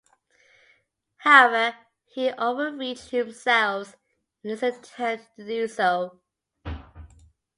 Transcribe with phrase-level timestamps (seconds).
[1.17, 3.97] However, he overreached himself
[4.43, 6.19] in his attempt to do so.